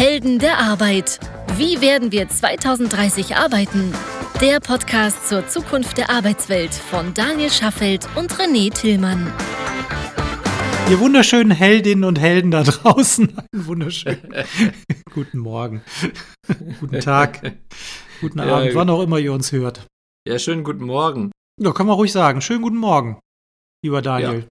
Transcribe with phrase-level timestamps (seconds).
[0.00, 1.20] Helden der Arbeit.
[1.58, 3.92] Wie werden wir 2030 arbeiten?
[4.40, 9.30] Der Podcast zur Zukunft der Arbeitswelt von Daniel Schaffelt und René Tillmann.
[10.88, 14.32] Ihr wunderschönen Heldinnen und Helden da draußen, einen wunderschönen
[15.12, 15.82] guten Morgen,
[16.80, 17.58] guten Tag,
[18.22, 19.86] guten Ja, Abend, wann auch immer ihr uns hört.
[20.26, 21.30] Ja, schönen guten Morgen.
[21.60, 22.40] Ja, kann man ruhig sagen.
[22.40, 23.20] Schönen guten Morgen,
[23.84, 24.48] lieber Daniel.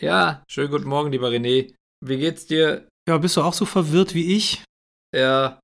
[0.00, 1.74] Ja, schönen guten Morgen, lieber René.
[2.00, 2.86] Wie geht's dir?
[3.08, 4.62] Ja, bist du auch so verwirrt wie ich?
[5.14, 5.60] Ja,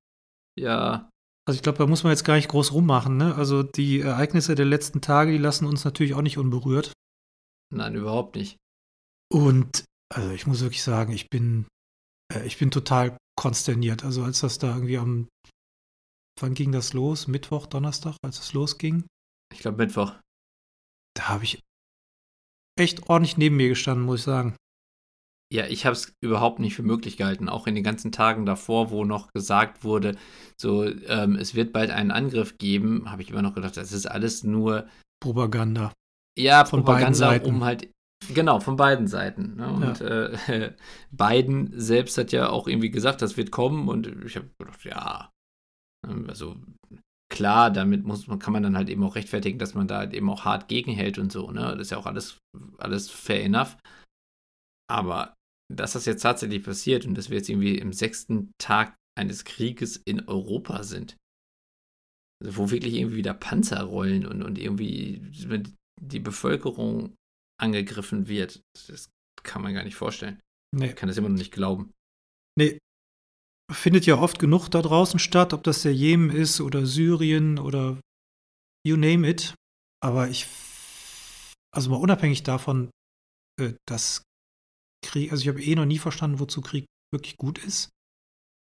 [0.59, 1.11] ja,
[1.47, 3.17] Also ich glaube, da muss man jetzt gar nicht groß rummachen.
[3.17, 3.35] Ne?
[3.35, 6.93] Also die Ereignisse der letzten Tage, die lassen uns natürlich auch nicht unberührt.
[7.73, 8.57] nein, überhaupt nicht.
[9.33, 9.85] Und
[10.15, 11.67] also ich muss wirklich sagen, ich bin,
[12.33, 14.05] äh, ich bin total konsterniert.
[14.05, 15.29] Also als das da irgendwie am,
[16.41, 17.27] wann ging das los?
[17.27, 19.05] Mittwoch, Donnerstag, als es losging,
[19.53, 20.15] Ich glaube Mittwoch.
[21.17, 21.61] da habe ich
[22.79, 24.57] echt ordentlich neben mir gestanden, muss ich sagen.
[25.53, 27.49] Ja, ich habe es überhaupt nicht für möglich gehalten.
[27.49, 30.17] Auch in den ganzen Tagen davor, wo noch gesagt wurde,
[30.57, 34.07] so, ähm, es wird bald einen Angriff geben, habe ich immer noch gedacht, das ist
[34.07, 34.89] alles nur,
[35.23, 35.93] Propaganda.
[36.39, 37.47] ja, Von beiden Propaganda, Seiten.
[37.47, 37.91] um halt,
[38.33, 39.57] genau, von beiden Seiten.
[39.57, 39.73] Ne?
[39.73, 40.75] Und äh,
[41.13, 45.31] Biden selbst hat ja auch irgendwie gesagt, das wird kommen und ich habe gedacht, ja,
[46.07, 46.57] ähm, also
[47.33, 50.15] klar, damit muss man, kann man dann halt eben auch rechtfertigen, dass man da halt
[50.15, 51.73] eben auch hart gegenhält und so, ne?
[51.73, 52.39] Das ist ja auch alles,
[52.79, 53.77] alles fair enough.
[54.91, 55.35] Aber
[55.73, 59.97] dass das jetzt tatsächlich passiert und dass wir jetzt irgendwie im sechsten Tag eines Krieges
[60.05, 61.17] in Europa sind,
[62.43, 65.23] also wo wirklich irgendwie wieder Panzer rollen und, und irgendwie
[66.01, 67.15] die Bevölkerung
[67.61, 69.11] angegriffen wird, das
[69.43, 70.41] kann man gar nicht vorstellen.
[70.75, 70.89] Nee.
[70.89, 71.93] Ich kann das immer noch nicht glauben.
[72.59, 72.79] Nee.
[73.73, 77.99] Findet ja oft genug da draußen statt, ob das der Jemen ist oder Syrien oder
[78.87, 79.55] you name it.
[80.03, 80.47] Aber ich,
[81.75, 82.91] also mal unabhängig davon,
[83.59, 84.23] äh, dass
[85.05, 87.91] Krieg, also ich habe eh noch nie verstanden, wozu Krieg wirklich gut ist.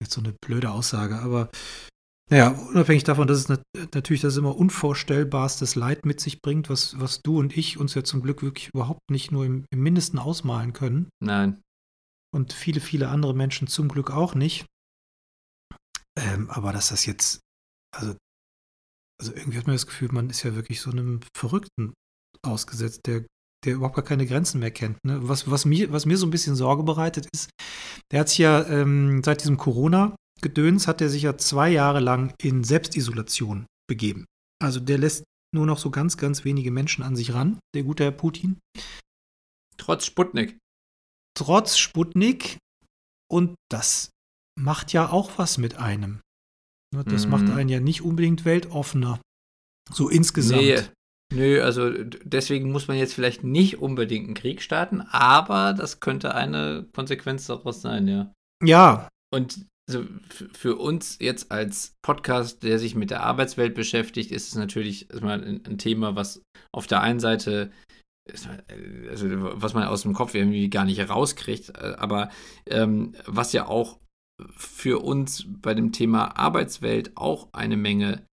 [0.02, 1.50] Jetzt so eine blöde Aussage, aber
[2.32, 3.62] naja, unabhängig davon, dass es nat
[3.94, 8.06] natürlich das immer unvorstellbarstes Leid mit sich bringt, was, was du und ich uns ja
[8.06, 11.62] zum Glück wirklich überhaupt nicht nur im, im Mindesten ausmalen können Nein.
[12.34, 14.66] und viele, viele andere Menschen zum Glück auch nicht.
[16.18, 17.42] Ähm, aber dass das jetzt,
[17.94, 18.16] also,
[19.20, 21.94] also irgendwie hat man das Gefühl, man ist ja wirklich so einem Verrückten
[22.44, 23.26] ausgesetzt, der,
[23.66, 24.98] der überhaupt gar keine Grenzen mehr kennt.
[25.06, 25.20] Ne?
[25.28, 27.50] Was, was, mir, was mir so ein bisschen Sorge bereitet ist,
[28.12, 32.34] der hat sich ja ähm, seit diesem Corona-Gedöns, hat er sich ja zwei Jahre lang
[32.42, 34.26] in Selbstisolation begeben.
[34.62, 35.24] Also der lässt
[35.54, 38.60] nur noch so ganz, ganz wenige Menschen an sich ran, der gute Herr Putin.
[39.78, 40.58] Trotz Sputnik.
[41.38, 42.58] trotz Sputnik
[43.32, 44.10] und das
[44.60, 46.20] macht ja auch was mit einem.
[46.94, 47.32] Ne, Das Mhm.
[47.32, 49.20] macht einen ja nicht unbedingt weltoffener.
[49.92, 50.62] So insgesamt.
[50.62, 50.84] Nee,
[51.32, 51.92] nö, also
[52.24, 57.48] deswegen muss man jetzt vielleicht nicht unbedingt einen Krieg starten, aber das könnte eine Konsequenz
[57.48, 58.32] daraus sein, ja.
[58.64, 60.06] Ja, Und also
[60.54, 65.44] für uns jetzt als Podcast, der sich mit der Arbeitswelt beschäftigt, ist es natürlich erstmal
[65.44, 67.72] ein, Thema, was auf der einen Seite,
[69.10, 72.30] also was man aus dem Kopf irgendwie gar nicht rauskriegt, äh, aber
[72.68, 74.00] ähm, was ja auch
[74.56, 78.26] für uns bei dem Thema Arbeitswelt auch eine Menge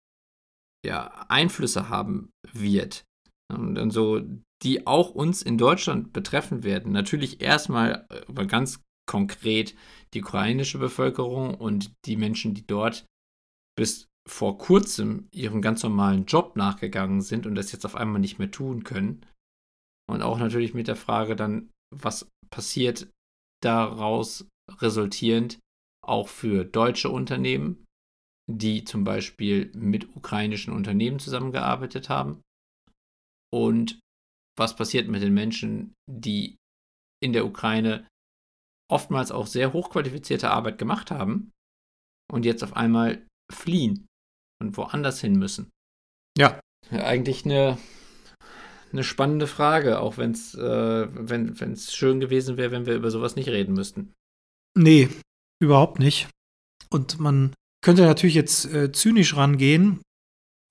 [0.86, 3.04] ja, Einflüsse haben wird.
[3.54, 4.22] Und dann so,
[4.64, 6.92] die auch uns in Deutschland betreffen werden.
[6.92, 9.76] Natürlich erstmal, äh, aber ganz konkret
[10.14, 13.06] die ukrainische Bevölkerung und die Menschen, die dort
[13.78, 18.40] bis vor kurzem ihrem ganz normalen Job nachgegangen sind und das jetzt auf einmal nicht
[18.40, 19.26] mehr tun können.
[20.09, 23.08] Und auch natürlich mit der Frage dann, was passiert
[23.64, 24.48] daraus
[24.80, 25.59] resultierend
[26.06, 27.86] auch für deutsche Unternehmen,
[28.50, 32.41] die zum Beispiel mit ukrainischen Unternehmen zusammengearbeitet haben.
[33.53, 34.00] Und
[34.58, 36.56] was passiert mit den Menschen, die
[37.24, 38.08] in der Ukraine
[38.90, 41.52] oftmals auch sehr hochqualifizierte Arbeit gemacht haben
[42.31, 44.08] und jetzt auf einmal fliehen
[44.62, 45.69] und woanders hin müssen.
[46.38, 46.59] Ja.
[46.91, 47.78] ja eigentlich eine,
[48.91, 53.35] eine spannende Frage, auch wenn's, äh, wenn es schön gewesen wäre, wenn wir über sowas
[53.35, 54.14] nicht reden müssten.
[54.78, 55.09] nee,
[55.62, 56.29] überhaupt nicht.
[56.90, 57.53] Und man
[57.84, 60.02] könnte natürlich jetzt äh, zynisch rangehen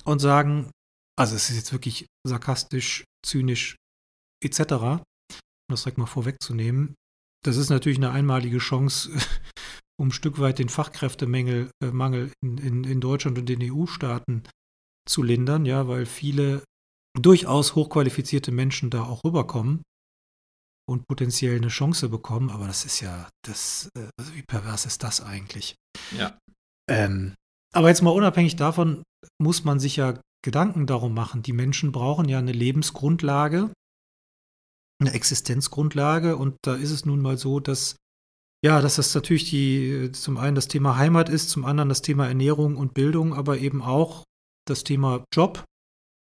[0.05, 0.71] und sagen,
[1.19, 3.77] also es ist jetzt wirklich sarkastisch, zynisch
[4.43, 5.01] etc., um
[5.69, 6.95] das direkt mal vorwegzunehmen.
[7.45, 9.11] Das ist natürlich eine einmalige Chance,
[10.01, 14.43] um ein Stück weit den Fachkräftemangel äh, Mangel in, in, in Deutschland und den EU-Staaten
[15.09, 16.65] zu lindern, ja, weil viele
[17.19, 19.83] durchaus hochqualifizierte Menschen da auch rüberkommen
[20.89, 25.03] und potenziell eine Chance bekommen, aber das ist ja, das, äh, also wie pervers ist
[25.03, 25.77] das eigentlich?
[26.17, 26.39] Ja.
[26.89, 27.35] Ähm,
[27.73, 29.03] aber jetzt mal unabhängig davon
[29.41, 31.43] muss man sich ja Gedanken darum machen.
[31.43, 33.73] Die Menschen brauchen ja eine Lebensgrundlage,
[35.01, 37.97] eine Existenzgrundlage und da ist es nun mal so, dass
[38.65, 42.27] Ja, dass das natürlich die, zum einen das Thema Heimat ist, zum anderen das Thema
[42.27, 44.25] Ernährung und Bildung, aber eben auch
[44.67, 45.63] das Thema Job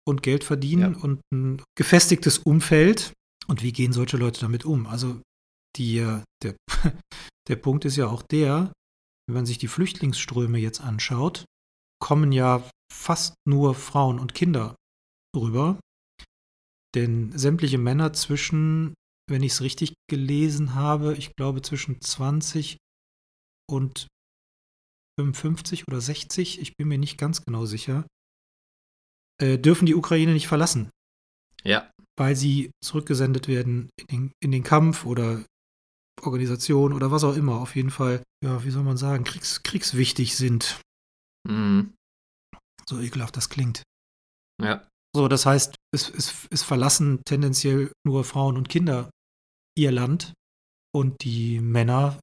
[0.08, 1.00] und Geld verdienen Ja.
[1.02, 3.13] und ein gefestigtes Umfeld.
[3.48, 4.88] Und wie gehen solche Leute damit um?
[4.88, 5.19] Also
[5.75, 6.56] die, äh, der,
[7.50, 8.72] der Punkt ist ja auch der,
[9.31, 11.45] wenn man sich die Flüchtlingsströme jetzt anschaut,
[12.00, 14.75] kommen ja fast nur Frauen und Kinder
[15.36, 15.80] rüber.
[16.95, 18.94] Denn sämtliche Männer zwischen,
[19.30, 22.75] wenn ich es richtig gelesen habe, ich glaube zwischen 20
[23.69, 24.07] und
[25.18, 28.06] 55 oder 60, ich bin mir nicht ganz genau sicher,
[29.42, 30.89] äh, dürfen die Ukraine nicht verlassen,
[31.63, 35.45] Ja, weil sie zurückgesendet werden in den, in den Kampf oder
[36.22, 37.60] Organisation oder was auch immer.
[37.60, 40.80] Auf jeden Fall, ja, wie soll man sagen, kriegs, kriegswichtig sind.
[41.48, 41.94] mhm.
[42.90, 43.84] So ekelhaft das klingt.
[44.62, 44.86] ja,
[45.16, 49.10] So, das heißt, es, es, es verlassen tendenziell nur Frauen und Kinder
[49.78, 50.34] ihr Land
[50.94, 52.19] und die Männer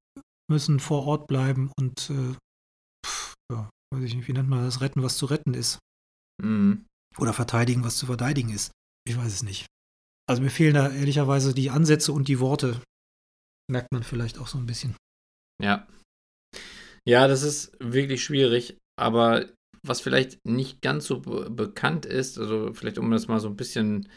[0.51, 2.35] müssen vor Ort bleiben und, äh,
[3.07, 5.79] pf, ja, weiß ich nicht, wie nennt man das, retten, was zu retten ist.
[6.43, 6.85] mhm.
[7.17, 8.71] Oder verteidigen, was zu verteidigen ist.
[9.09, 9.67] Ich weiß es nicht.
[10.29, 12.83] Also mir fehlen da ehrlicherweise die Ansätze und die Worte.
[13.71, 14.97] Merkt man vielleicht auch so ein bisschen.
[15.63, 15.87] Ja.
[17.07, 19.47] Ja, das ist wirklich schwierig, aber
[19.83, 23.57] was vielleicht nicht ganz so be bekannt ist, also vielleicht um das mal so ein
[23.57, 24.09] bisschen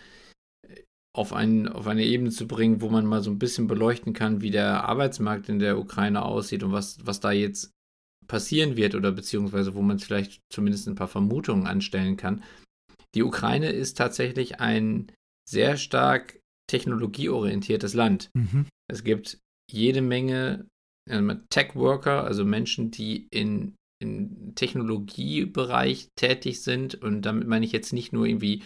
[0.67, 0.81] äh,
[1.15, 4.41] auf, ein, auf eine Ebene zu bringen, wo man mal so ein bisschen beleuchten kann,
[4.41, 7.71] wie der Arbeitsmarkt in der Ukraine aussieht und was, was da jetzt
[8.27, 12.43] passieren wird oder beziehungsweise wo man vielleicht zumindest ein paar Vermutungen anstellen kann.
[13.13, 15.11] Die Ukraine ist tatsächlich ein
[15.49, 16.40] sehr stark
[16.71, 18.29] technologieorientiertes Land.
[18.33, 18.65] Mhm.
[18.89, 19.39] Es gibt
[19.69, 20.65] jede Menge
[21.49, 26.95] Tech-Worker, also Menschen, die in, im Technologiebereich tätig sind.
[26.95, 28.63] Und damit meine ich jetzt nicht nur irgendwie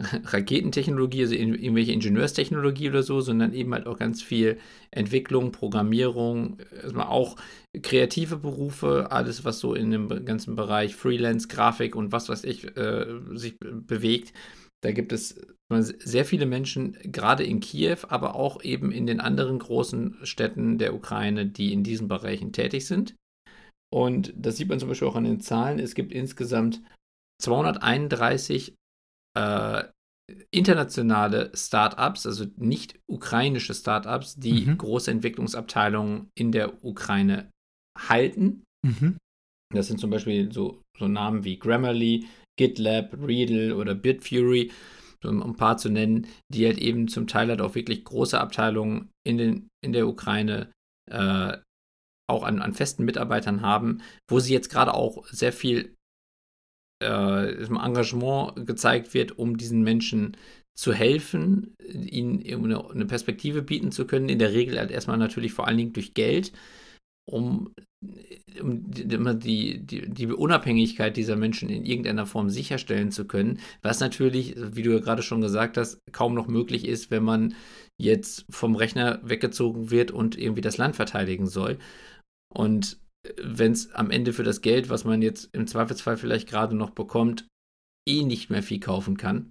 [0.02, 4.58] Raketentechnologie, also in, irgendwelche Ingenieurstechnologie oder so, sondern eben halt auch ganz viel
[4.90, 7.36] Entwicklung, Programmierung, erstmal auch
[7.82, 12.76] kreative Berufe, alles, was so in dem ganzen Bereich Freelance, Grafik und was weiß ich
[12.76, 14.32] äh, sich be- bewegt.
[14.84, 15.40] Da gibt es
[15.70, 20.94] sehr viele Menschen, gerade in Kiew, aber auch eben in den anderen großen Städten der
[20.94, 23.14] Ukraine, die in diesen Bereichen tätig sind.
[23.90, 25.78] Und das sieht man zum Beispiel auch an den Zahlen.
[25.78, 26.82] Es gibt insgesamt
[27.42, 28.74] 231
[29.38, 29.84] äh,
[30.50, 34.76] internationale Startups, also nicht ukrainische Startups, die Mhm.
[34.76, 37.50] große Entwicklungsabteilungen in der Ukraine
[37.98, 38.64] halten.
[38.84, 39.16] Mhm.
[39.74, 44.70] Das sind zum Beispiel so, so Namen wie Grammarly, GitLab, Readle oder Bitfury,
[45.24, 49.10] um ein paar zu nennen, die halt eben zum Teil halt auch wirklich große Abteilungen
[49.26, 50.70] in, den, in der Ukraine
[51.10, 51.56] äh,
[52.28, 55.94] auch an, an festen Mitarbeitern haben, wo sie jetzt gerade auch sehr viel
[57.02, 60.36] äh, Engagement gezeigt wird, um diesen Menschen
[60.76, 64.28] zu helfen, ihnen eine Perspektive bieten zu können.
[64.28, 66.52] In der Regel halt erstmal natürlich vor allen Dingen durch Geld,
[67.26, 67.72] um,
[68.60, 74.54] um die, die, die Unabhängigkeit dieser Menschen in irgendeiner Form sicherstellen zu können, was natürlich,
[74.56, 77.54] wie du ja gerade schon gesagt hast, kaum noch möglich ist, wenn man
[77.98, 81.78] jetzt vom Rechner weggezogen wird und irgendwie das Land verteidigen soll.
[82.52, 82.98] Und
[83.40, 86.90] wenn es am Ende für das Geld, was man jetzt im Zweifelsfall vielleicht gerade noch
[86.90, 87.46] bekommt,
[88.06, 89.50] eh nicht mehr viel kaufen kann,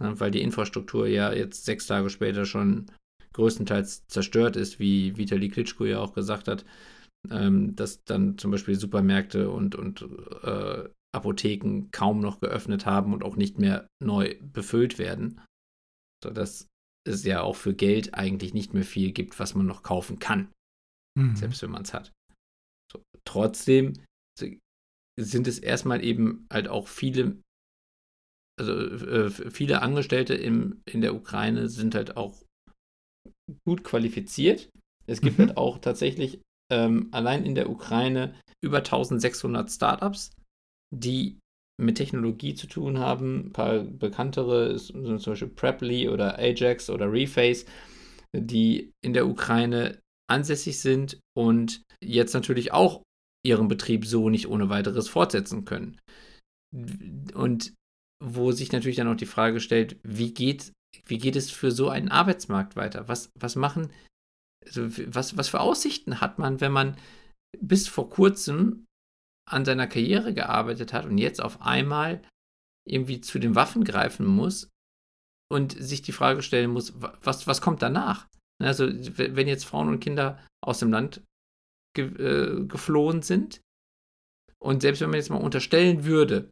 [0.00, 2.86] ja, weil die Infrastruktur ja jetzt sechs Tage später schon
[3.34, 6.64] größtenteils zerstört ist, wie Vitali Klitschko ja auch gesagt hat,
[7.30, 10.02] ähm, dass dann zum Beispiel Supermärkte und, und
[10.42, 15.40] äh, Apotheken kaum noch geöffnet haben und auch nicht mehr neu befüllt werden,
[16.22, 16.68] sodass
[17.06, 20.50] es ja auch für Geld eigentlich nicht mehr viel gibt, was man noch kaufen kann,
[21.16, 21.36] Mhm.
[21.36, 22.12] selbst wenn man es hat.
[22.90, 23.92] So, trotzdem
[25.20, 27.40] sind es erstmal eben halt auch viele,
[28.58, 32.42] also äh, viele Angestellte im, in der Ukraine sind halt auch
[33.66, 34.68] gut qualifiziert.
[35.06, 35.48] Es gibt Mhm.
[35.48, 36.40] halt auch tatsächlich
[36.72, 40.30] ähm, allein in der Ukraine über 1600 Startups,
[40.94, 41.38] die
[41.80, 43.46] mit Technologie zu tun haben.
[43.46, 47.66] Ein paar bekanntere sind zum Beispiel Preply oder Ajax oder Reface,
[48.34, 49.98] die in der Ukraine
[50.30, 53.02] ansässig sind und jetzt natürlich auch
[53.44, 55.98] ihren Betrieb so nicht ohne weiteres fortsetzen können.
[57.34, 57.74] Und
[58.24, 60.72] wo sich natürlich dann auch die Frage stellt, wie geht,
[61.06, 63.08] wie geht es für so einen Arbeitsmarkt weiter?
[63.08, 63.92] Was, was machen,
[64.64, 66.96] also was, was für Aussichten hat man, wenn man
[67.60, 68.86] bis vor kurzem
[69.48, 72.22] an seiner Karriere gearbeitet hat und jetzt auf einmal
[72.88, 74.70] irgendwie zu den Waffen greifen muss
[75.50, 78.26] und sich die Frage stellen muss, was, was kommt danach?
[78.62, 81.22] Also, wenn jetzt Frauen und Kinder aus dem Land
[81.94, 83.60] ge äh, geflohen sind
[84.58, 86.50] und selbst wenn man jetzt mal unterstellen würde,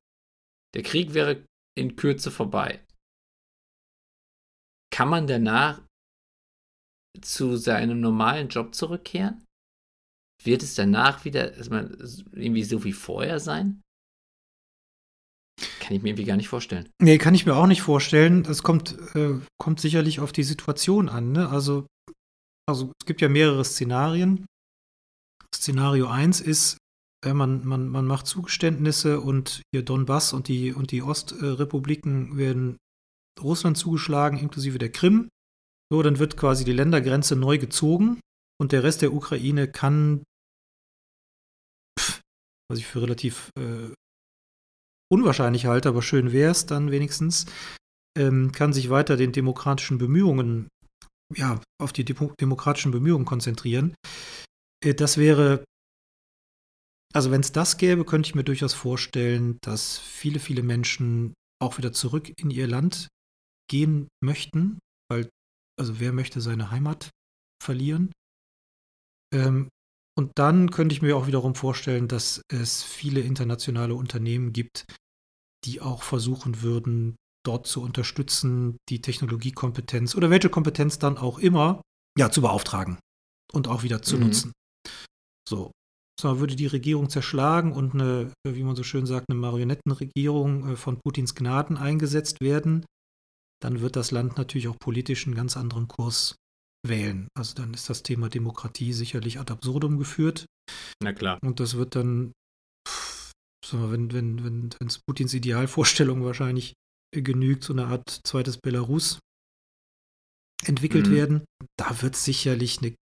[0.75, 1.45] der Krieg wäre
[1.77, 2.85] in Kürze vorbei,
[4.93, 5.81] kann man danach
[7.21, 9.45] zu seinem normalen Job zurückkehren?
[10.45, 13.83] wird es danach wieder irgendwie so wie vorher sein?
[15.81, 16.89] Kann ich mir irgendwie gar nicht vorstellen.
[17.01, 18.43] Nee, kann ich mir auch nicht vorstellen.
[18.43, 21.33] Das kommt, äh, kommt sicherlich auf die Situation an.
[21.33, 21.49] Ne?
[21.49, 21.87] Also,
[22.69, 24.47] also es gibt ja mehrere Szenarien.
[25.55, 26.79] Szenario 1 ist,
[27.25, 32.79] äh, man, man, man macht Zugeständnisse und hier Donbass und die, und die Ostrepubliken werden
[33.41, 35.29] Russland zugeschlagen, inklusive der Krim.
[35.93, 38.21] So, dann wird quasi die Ländergrenze neu gezogen
[38.61, 40.23] und der Rest der Ukraine kann,
[41.99, 42.21] pff,
[42.71, 43.93] was ich für relativ äh,
[45.13, 47.45] unwahrscheinlich halte, aber schön wäre es dann wenigstens,
[48.19, 50.69] ähm, kann sich weiter den demokratischen Bemühungen,
[51.35, 53.95] ja, auf die Demo demokratischen Bemühungen konzentrieren.
[54.83, 55.65] Äh, das wäre,
[57.13, 61.77] also wenn es das gäbe, könnte ich mir durchaus vorstellen, dass viele, viele Menschen auch
[61.77, 63.09] wieder zurück in ihr Land
[63.73, 64.79] gehen möchten,
[65.11, 65.31] weil,
[65.81, 67.11] also wer möchte seine Heimat
[67.63, 68.13] verlieren?
[69.35, 69.69] Ähm,
[70.17, 74.85] und dann könnte ich mir auch wiederum vorstellen, dass es viele internationale Unternehmen gibt,
[75.65, 81.81] die auch versuchen würden, dort zu unterstützen, die Technologiekompetenz oder welche Kompetenz dann auch immer,
[82.19, 82.99] ja, zu beauftragen
[83.55, 84.25] und auch wieder zu mhm.
[84.25, 84.53] nutzen.
[85.49, 85.73] So.
[86.21, 90.77] So würde die Regierung zerschlagen und eine, wie man so schön sagt, eine Marionettenregierung äh,
[90.77, 92.85] von Putins Gnaden eingesetzt werden,
[93.63, 96.37] dann wird das Land natürlich auch politisch einen ganz anderen Kurs
[96.87, 97.29] wählen.
[97.35, 100.47] Also dann ist das Thema Demokratie sicherlich ad absurdum geführt.
[101.03, 101.39] Na klar.
[101.43, 102.33] Und das wird dann,
[103.71, 106.75] wir, wenn, wenn, wenn, wenn es Putins Idealvorstellung wahrscheinlich
[107.15, 109.21] genügt, so eine Art zweites Belarus
[110.65, 111.13] entwickelt mhm.
[111.13, 111.45] werden,
[111.79, 112.95] da wird es sicherlich eine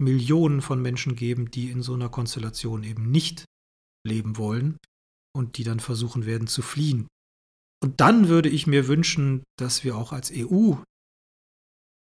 [0.00, 3.44] Millionen von Menschen geben, die in so einer Konstellation eben nicht
[4.06, 4.76] leben wollen
[5.36, 7.06] und die dann versuchen werden zu fliehen.
[7.84, 10.76] Und dann würde ich mir wünschen, dass wir auch als EU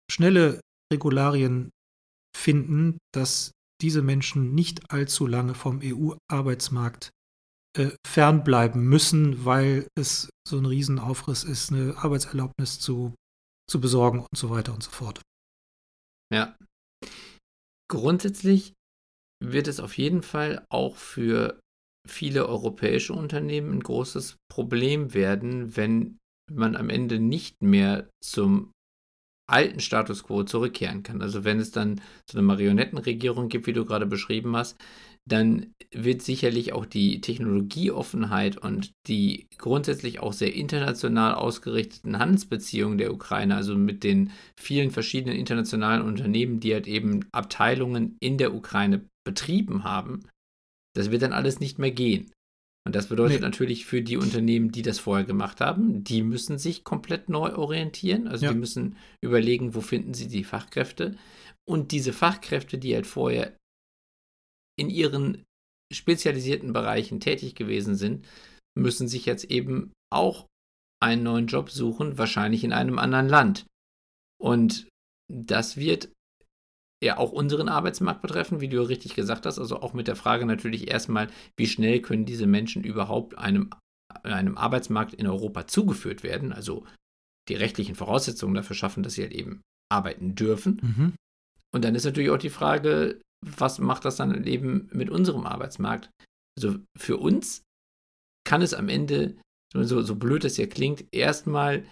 [0.07, 0.61] schnelle
[0.93, 1.71] Regularien
[2.37, 7.09] finden, dass diese Menschen nicht allzu lange vom EU-Arbeitsmarkt
[7.75, 13.15] äh, fernbleiben müssen, weil es so ein Riesenaufriss ist, eine Arbeitserlaubnis zu,
[13.67, 15.23] zu besorgen und so weiter und so fort.
[16.31, 16.55] Ja.
[17.89, 18.73] Grundsätzlich
[19.43, 21.59] wird es auf jeden Fall auch für
[22.07, 26.17] viele europäische Unternehmen ein großes Problem werden, wenn
[26.51, 28.71] man am Ende nicht mehr zum
[29.49, 31.21] alten Status quo zurückkehren kann.
[31.21, 34.77] Also wenn es dann so eine Marionettenregierung gibt, wie du gerade beschrieben hast,
[35.25, 43.13] dann wird sicherlich auch die Technologieoffenheit und die grundsätzlich auch sehr international ausgerichteten Handelsbeziehungen der
[43.13, 49.05] Ukraine, also mit den vielen verschiedenen internationalen Unternehmen, die halt eben Abteilungen in der Ukraine
[49.25, 50.23] betrieben haben,
[50.95, 52.31] das wird dann alles nicht mehr gehen.
[52.85, 53.45] Und das bedeutet nee.
[53.45, 58.27] natürlich für die Unternehmen, die das vorher gemacht haben, die müssen sich komplett neu orientieren.
[58.27, 58.51] Also ja.
[58.51, 61.15] die müssen überlegen, wo finden sie die Fachkräfte.
[61.65, 63.55] Und diese Fachkräfte, die halt vorher
[64.77, 65.45] in ihren
[65.93, 68.27] spezialisierten Bereichen tätig gewesen sind,
[68.77, 70.47] müssen sich jetzt eben auch
[71.01, 73.65] einen neuen Job suchen, wahrscheinlich in einem anderen Land.
[74.41, 74.87] Und
[75.31, 76.09] das wird
[77.03, 79.59] ja auch unseren Arbeitsmarkt betreffen, wie du richtig gesagt hast.
[79.59, 83.69] Also auch mit der Frage natürlich erstmal, wie schnell können diese Menschen überhaupt einem,
[84.23, 86.53] einem Arbeitsmarkt in Europa zugeführt werden?
[86.53, 86.85] Also
[87.49, 90.79] die rechtlichen Voraussetzungen dafür schaffen, dass sie halt eben arbeiten dürfen.
[90.81, 91.13] Mhm.
[91.73, 96.09] Und dann ist natürlich auch die Frage, was macht das dann eben mit unserem Arbeitsmarkt?
[96.57, 97.63] Also für uns
[98.47, 99.35] kann es am Ende,
[99.73, 101.85] so, so blöd es ja klingt, erstmal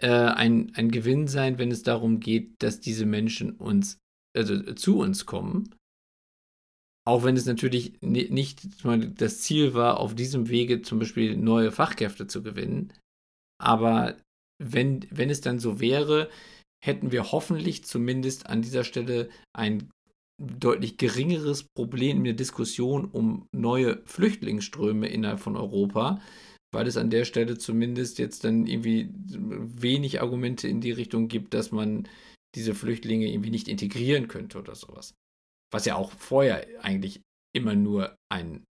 [0.00, 3.98] äh, ein, ein Gewinn sein, wenn es darum geht, dass diese Menschen uns
[4.36, 5.74] also zu uns kommen.
[7.06, 8.66] Auch wenn es natürlich nicht
[9.18, 12.92] das Ziel war, auf diesem Wege zum Beispiel neue Fachkräfte zu gewinnen.
[13.62, 14.16] Aber
[14.62, 16.30] wenn, wenn es dann so wäre,
[16.82, 19.90] hätten wir hoffentlich zumindest an dieser Stelle ein
[20.42, 26.20] deutlich geringeres Problem in der Diskussion um neue Flüchtlingsströme innerhalb von Europa,
[26.72, 31.54] weil es an der Stelle zumindest jetzt dann irgendwie wenig Argumente in die Richtung gibt,
[31.54, 32.08] dass man
[32.54, 35.14] diese Flüchtlinge irgendwie nicht integrieren könnte oder sowas.
[35.72, 37.20] Was ja auch vorher eigentlich
[37.54, 38.64] immer nur ein,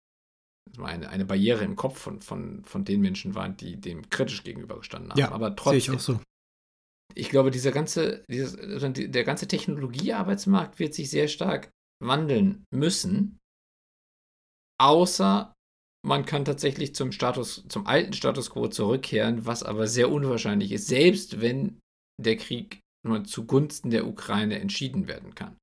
[0.77, 5.11] eine, eine Barriere im Kopf von, von, von den Menschen war, die dem kritisch gegenübergestanden
[5.11, 5.19] haben.
[5.19, 5.79] Ja, aber trotzdem.
[5.79, 6.19] Sehe ich auch so.
[7.13, 11.69] Ich glaube, dieser ganze, dieses, also der ganze Technologiearbeitsmarkt wird sich sehr stark
[12.01, 13.37] wandeln müssen,
[14.79, 15.53] außer
[16.03, 20.87] man kann tatsächlich zum Status, zum alten Status quo zurückkehren, was aber sehr unwahrscheinlich ist,
[20.87, 21.79] selbst wenn
[22.19, 25.57] der Krieg nur zugunsten der Ukraine entschieden werden kann.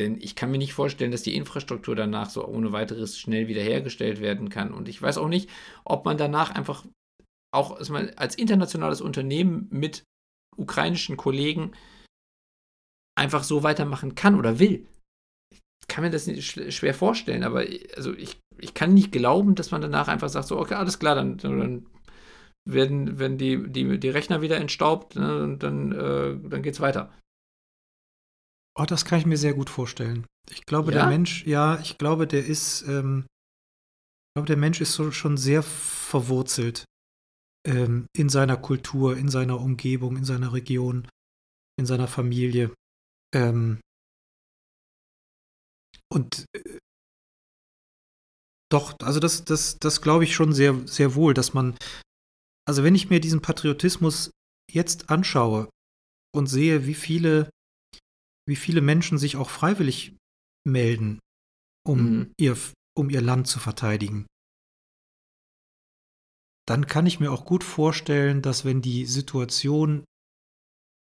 [0.00, 4.20] Denn ich kann mir nicht vorstellen, dass die Infrastruktur danach so ohne weiteres schnell wiederhergestellt
[4.20, 4.72] werden kann.
[4.72, 5.50] Und ich weiß auch nicht,
[5.84, 6.86] ob man danach einfach
[7.54, 7.78] auch
[8.16, 10.04] als internationales Unternehmen mit
[10.56, 11.72] ukrainischen Kollegen
[13.18, 14.86] einfach so weitermachen kann oder will.
[15.88, 19.82] kann mir das nicht schwer vorstellen, aber also ich, ich kann nicht glauben, dass man
[19.82, 21.86] danach einfach sagt, so, okay, alles klar, dann, dann
[22.68, 27.12] werden, werden die, die, die Rechner wieder entstaubt ne, und dann, äh, dann geht's weiter.
[28.78, 30.26] Oh, das kann ich mir sehr gut vorstellen.
[30.50, 31.00] Ich glaube, Ja?
[31.00, 35.36] der Mensch, ja, ich glaube, der ist, ähm, ich glaube, der Mensch ist so, schon
[35.36, 36.84] sehr verwurzelt
[37.66, 41.08] ähm, in seiner Kultur, in seiner Umgebung, in seiner Region,
[41.78, 42.72] in seiner Familie.
[43.34, 43.80] Ähm,
[46.12, 46.78] und äh,
[48.72, 51.76] doch, also das, das, das glaube ich schon sehr, sehr wohl, dass man,
[52.70, 54.30] also wenn ich mir diesen Patriotismus
[54.70, 55.68] jetzt anschaue
[56.32, 57.50] und sehe, wie viele,
[58.48, 60.16] wie viele Menschen sich auch freiwillig
[60.64, 61.18] melden,
[61.84, 62.32] um, Mhm.
[62.38, 62.56] ihr,
[62.96, 64.24] um ihr Land zu verteidigen,
[66.68, 70.04] dann kann ich mir auch gut vorstellen, dass wenn die Situation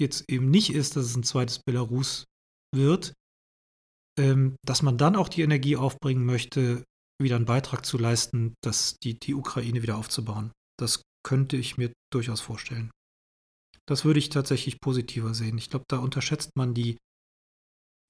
[0.00, 2.22] jetzt eben nicht ist, dass es ein zweites Belarus
[2.72, 3.14] wird,
[4.16, 6.84] ähm, dass man dann auch die Energie aufbringen möchte,
[7.20, 10.52] wieder einen Beitrag zu leisten, dass die, die Ukraine wieder aufzubauen.
[10.78, 12.90] Das könnte ich mir durchaus vorstellen.
[13.86, 15.58] Das würde ich tatsächlich positiver sehen.
[15.58, 16.96] Ich glaube, da unterschätzt man die,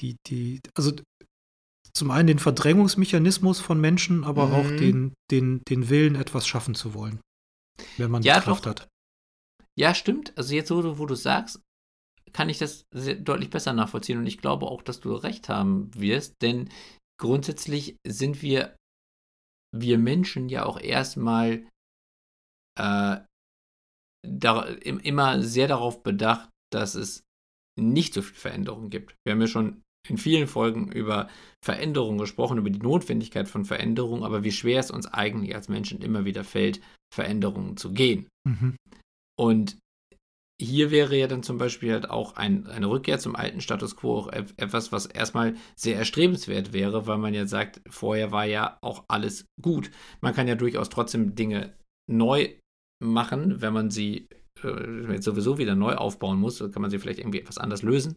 [0.00, 0.92] die, die, also
[1.92, 4.52] zum einen den Verdrängungsmechanismus von Menschen, aber Mhm.
[4.52, 7.20] auch den, den, den Willen, etwas schaffen zu wollen,
[7.96, 8.70] wenn man Ja, die Kraft doch.
[8.70, 8.88] hat.
[9.76, 10.36] Ja, stimmt.
[10.38, 11.60] Also jetzt, wo du, wo du sagst,
[12.32, 16.34] kann ich das deutlich besser nachvollziehen und ich glaube auch, dass du recht haben wirst,
[16.40, 16.68] denn
[17.20, 18.76] grundsätzlich sind wir,
[19.74, 21.66] wir Menschen ja auch erstmal
[22.78, 23.20] äh,
[24.26, 27.22] da, im, immer sehr darauf bedacht, dass es
[27.78, 29.14] nicht so viel Veränderung gibt.
[29.24, 31.28] Wir haben ja schon in vielen Folgen über
[31.64, 36.02] Veränderung gesprochen, über die Notwendigkeit von Veränderung, aber wie schwer es uns eigentlich als Menschen
[36.02, 36.80] immer wieder fällt,
[37.14, 38.28] Veränderungen zu gehen.
[38.46, 38.76] Mhm.
[39.38, 39.78] Und
[40.60, 44.18] hier wäre ja dann zum Beispiel halt auch ein, eine Rückkehr zum alten Status quo
[44.18, 48.78] auch et- etwas, was erstmal sehr erstrebenswert wäre, weil man ja sagt, vorher war ja
[48.82, 49.90] auch alles gut.
[50.20, 51.76] Man kann ja durchaus trotzdem Dinge
[52.10, 52.56] neu
[53.00, 54.28] machen, wenn man sie
[54.62, 57.82] äh, jetzt sowieso wieder neu aufbauen muss, dann kann man sie vielleicht irgendwie etwas anders
[57.82, 58.16] lösen.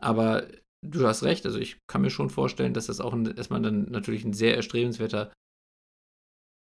[0.00, 0.46] Aber
[0.82, 3.90] du hast recht, also ich kann mir schon vorstellen, dass das auch ein, erstmal dann
[3.90, 5.32] natürlich ein sehr erstrebenswerter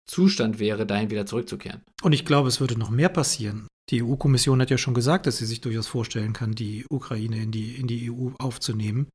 [0.07, 1.81] Zustand wäre, dahin wieder zurückzukehren.
[2.03, 3.67] Und ich glaube, es würde noch mehr passieren.
[3.89, 7.51] Die EU-Kommission hat ja schon gesagt, dass sie sich durchaus vorstellen kann, die Ukraine in
[7.51, 9.09] die, in die EU aufzunehmen.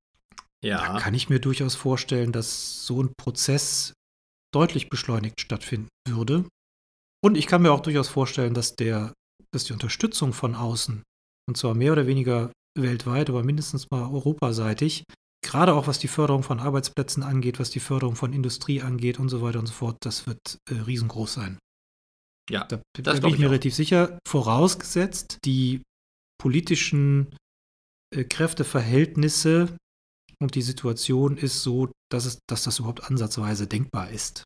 [0.95, 3.95] Da kann ich mir durchaus vorstellen, dass so ein Prozess
[4.53, 6.45] deutlich beschleunigt stattfinden würde.
[7.23, 9.13] Und ich kann mir auch durchaus vorstellen, dass, der,
[9.53, 11.03] dass die Unterstützung von außen,
[11.49, 15.05] und zwar mehr oder weniger weltweit, aber mindestens mal europaseitig,
[15.45, 19.29] gerade auch was die Förderung von Arbeitsplätzen angeht, was die Förderung von Industrie angeht und
[19.29, 21.59] so weiter und so fort, das wird äh, riesengroß sein.
[22.51, 23.51] Ja, Da, das da bin ich mir auch.
[23.51, 25.83] relativ sicher, vorausgesetzt, die
[26.41, 27.35] politischen
[28.15, 29.77] äh, Kräfteverhältnisse
[30.41, 34.45] und die Situation ist so, dass, es, dass das überhaupt ansatzweise denkbar ist.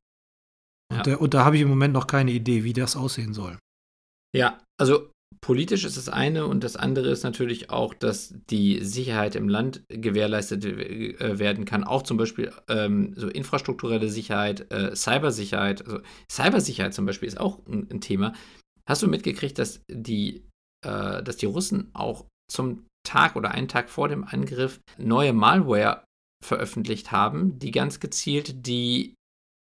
[0.95, 1.15] Und, Ja.
[1.15, 3.59] da, und da habe ich im Moment noch keine Idee, wie das aussehen soll.
[4.35, 9.35] Ja, also politisch ist das eine und das andere ist natürlich auch, dass die Sicherheit
[9.35, 11.85] im Land gewährleistet äh, werden kann.
[11.85, 15.85] Auch zum Beispiel ähm, so infrastrukturelle Sicherheit, äh, Cybersicherheit.
[15.85, 18.33] Also Cybersicherheit zum Beispiel ist auch ein, ein Thema.
[18.89, 20.45] Hast du mitgekriegt, dass die,
[20.87, 26.05] äh, dass die Russen auch zum Tag oder einen Tag vor dem Angriff neue Malware
[26.45, 29.15] veröffentlicht haben, die ganz gezielt die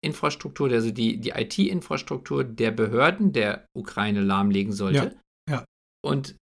[0.03, 5.15] Infrastruktur, also die, die IT-Infrastruktur der Behörden der Ukraine lahmlegen sollte.
[5.47, 5.65] Ja, ja.
[6.03, 6.35] Und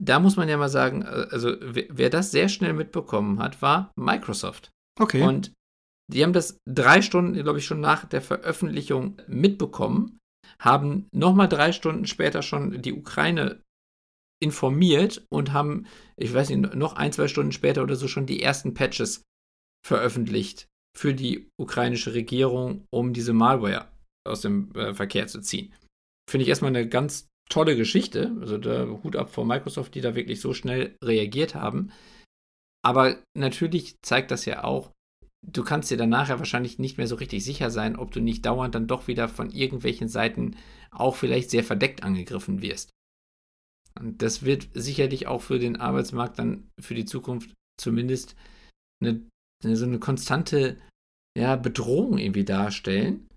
[0.00, 3.62] da muss man ja mal sagen, äh, also wer, wer das sehr schnell mitbekommen hat,
[3.62, 4.70] war Microsoft.
[4.98, 5.22] Okay.
[5.22, 5.52] Und
[6.12, 10.18] die haben das drei Stunden, glaube ich, schon nach der Veröffentlichung mitbekommen,
[10.60, 13.62] haben nochmal drei Stunden später schon die Ukraine
[14.42, 18.42] informiert und haben, ich weiß nicht, noch ein, zwei Stunden später oder so schon die
[18.42, 19.22] ersten Patches
[19.86, 23.88] veröffentlicht für die ukrainische Regierung, um diese Malware
[24.26, 25.72] aus dem äh, Verkehr zu ziehen.
[26.28, 28.36] Finde ich erstmal eine ganz tolle Geschichte.
[28.40, 31.90] Also da Hut ab vor Microsoft, die da wirklich so schnell reagiert haben.
[32.82, 34.90] Aber natürlich zeigt das ja auch,
[35.46, 38.46] du kannst dir dann nachher wahrscheinlich nicht mehr so richtig sicher sein, ob du nicht
[38.46, 40.56] dauernd dann doch wieder von irgendwelchen Seiten
[40.90, 42.90] auch vielleicht sehr verdeckt angegriffen wirst.
[43.98, 48.36] Und das wird sicherlich auch für den Arbeitsmarkt dann für die Zukunft zumindest
[49.02, 49.20] eine,
[49.62, 50.78] so eine konstante
[51.36, 53.28] ja, Bedrohung irgendwie darstellen.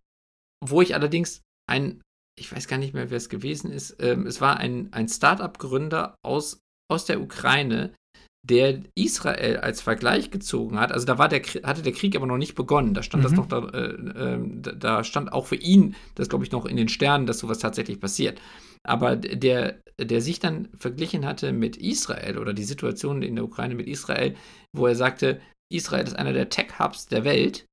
[0.66, 2.02] Wo ich allerdings ein,
[2.40, 6.16] ich weiß gar nicht mehr, wer es gewesen ist, ähm, es war ein, ein Start-up-Gründer
[6.26, 6.60] aus,
[6.92, 7.94] aus der Ukraine,
[8.46, 10.92] der Israel als Vergleich gezogen hat.
[10.92, 12.94] Also da war der, hatte der Krieg aber noch nicht begonnen.
[12.94, 13.38] Da stand das Mhm.
[13.38, 16.90] noch, da, äh, da, da stand auch für ihn, das glaube ich noch in den
[16.90, 18.42] Sternen, dass sowas tatsächlich passiert.
[18.86, 23.76] Aber der, der sich dann verglichen hatte mit Israel oder die Situation in der Ukraine
[23.76, 24.36] mit Israel,
[24.76, 25.40] wo er sagte,
[25.74, 27.66] Israel ist einer der Tech-Hubs der Welt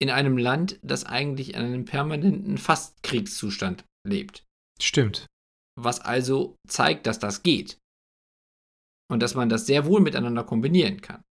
[0.00, 4.44] in einem Land, das eigentlich in einem permanenten Fast-Kriegszustand lebt.
[4.80, 5.26] Stimmt.
[5.78, 7.78] Was also zeigt, dass das geht.
[9.10, 11.22] Und dass man das sehr wohl miteinander kombinieren kann.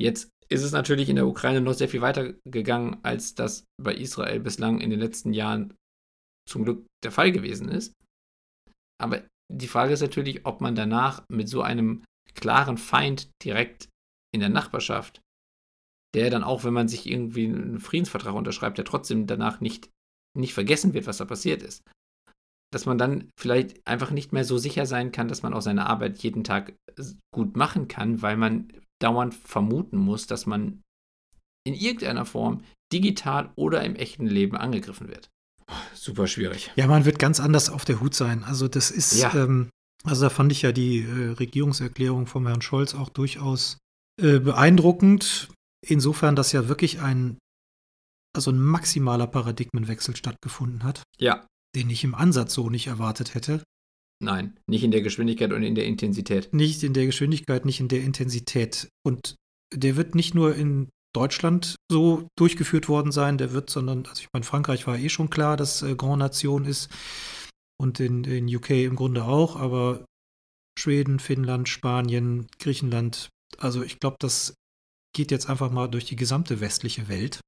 [0.00, 3.94] Jetzt ist es natürlich in der Ukraine noch sehr viel weiter gegangen, als das bei
[3.94, 5.76] Israel bislang in den letzten Jahren
[6.48, 7.92] zum Glück der Fall gewesen ist.
[9.00, 13.88] Aber die Frage ist natürlich, ob man danach mit so einem klaren Feind direkt
[14.32, 15.20] in der Nachbarschaft,
[16.14, 19.90] der dann auch, wenn man sich irgendwie einen Friedensvertrag unterschreibt, der trotzdem danach nicht,
[20.36, 21.84] nicht vergessen wird, was da passiert ist,
[22.72, 25.86] dass man dann vielleicht einfach nicht mehr so sicher sein kann, dass man auch seine
[25.86, 26.74] Arbeit jeden Tag
[27.34, 30.82] gut machen kann, weil man dauernd vermuten muss, dass man
[31.66, 32.62] in irgendeiner Form
[32.92, 35.30] digital oder im echten Leben angegriffen wird.
[35.94, 36.72] Super schwierig.
[36.74, 38.42] Ja, man wird ganz anders auf der Hut sein.
[38.44, 39.32] Also das ist, ja.
[39.34, 39.70] ähm,
[40.04, 43.78] also da fand ich ja die äh, Regierungserklärung vom Herrn Scholz auch durchaus
[44.22, 45.48] äh, beeindruckend.
[45.86, 47.38] Insofern, dass ja wirklich ein,
[48.34, 51.02] also ein maximaler Paradigmenwechsel stattgefunden hat.
[51.18, 51.46] Ja.
[51.74, 53.62] Den ich im Ansatz so nicht erwartet hätte.
[54.22, 56.52] Nein, nicht in der Geschwindigkeit und in der Intensität.
[56.52, 58.88] Nicht in der Geschwindigkeit, nicht in der Intensität.
[59.02, 59.36] Und
[59.74, 64.28] der wird nicht nur in Deutschland so durchgeführt worden sein, der wird, sondern, also ich
[64.32, 66.90] meine, Frankreich war eh schon klar, dass äh, Grand Nation ist
[67.80, 70.04] und in, in UK im Grunde auch, aber
[70.78, 74.54] Schweden, Finnland, Spanien, Griechenland, also ich glaube, das
[75.14, 77.40] geht jetzt einfach mal durch die gesamte westliche Welt.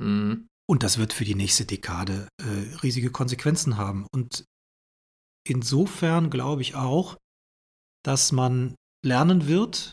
[0.00, 0.48] Mhm.
[0.68, 4.06] Und das wird für die nächste Dekade äh, riesige Konsequenzen haben.
[4.12, 4.44] Und
[5.46, 7.16] insofern glaube ich auch,
[8.04, 9.92] dass man lernen wird,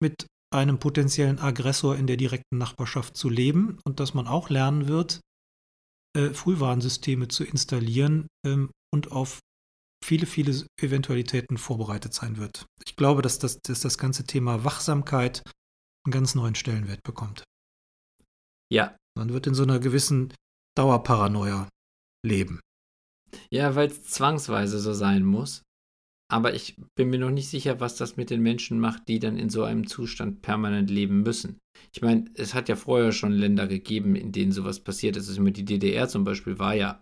[0.00, 4.88] mit einem potenziellen Aggressor in der direkten Nachbarschaft zu leben und dass man auch lernen
[4.88, 5.20] wird,
[6.16, 9.40] äh, Frühwarnsysteme zu installieren ähm, und auf
[10.04, 12.66] viele, viele Eventualitäten vorbereitet sein wird.
[12.86, 15.42] Ich glaube, dass das, dass das ganze Thema Wachsamkeit
[16.04, 17.44] einen ganz neuen Stellenwert bekommt.
[18.72, 18.96] Ja.
[19.16, 20.32] Man wird in so einer gewissen
[20.76, 21.68] Dauerparanoia
[22.24, 22.60] leben.
[23.50, 25.62] Ja, weil es zwangsweise so sein muss.
[26.28, 29.38] Aber ich bin mir noch nicht sicher, was das mit den Menschen macht, die dann
[29.38, 31.58] in so einem Zustand permanent leben müssen.
[31.94, 35.28] Ich meine, es hat ja vorher schon Länder gegeben, in denen sowas passiert ist.
[35.28, 37.00] Also die DDR zum Beispiel war ja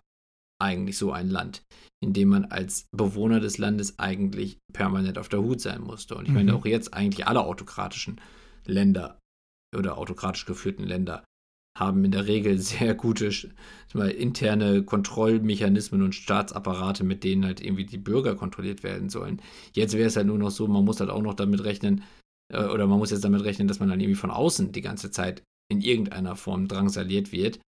[0.61, 1.63] eigentlich so ein Land,
[2.01, 6.15] in dem man als Bewohner des Landes eigentlich permanent auf der Hut sein musste.
[6.15, 6.57] Und ich meine, mhm.
[6.57, 8.21] auch jetzt eigentlich alle autokratischen
[8.65, 9.19] Länder
[9.75, 11.23] oder autokratisch geführten Länder
[11.77, 13.29] haben in der Regel sehr gute
[13.93, 19.41] mal, interne Kontrollmechanismen und Staatsapparate, mit denen halt irgendwie die Bürger kontrolliert werden sollen.
[19.73, 22.03] Jetzt wäre es halt nur noch so, man muss halt auch noch damit rechnen,
[22.51, 25.11] äh, oder man muss jetzt damit rechnen, dass man dann irgendwie von außen die ganze
[25.11, 27.59] Zeit in irgendeiner Form drangsaliert wird.